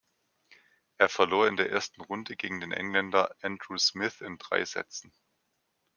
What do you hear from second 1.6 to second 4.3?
ersten Runde gegen den Engländer Andrew Smith